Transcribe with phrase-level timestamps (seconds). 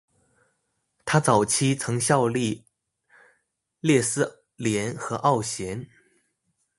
[1.05, 2.65] 他早期曾效力
[3.81, 5.87] 列斯联和奥咸。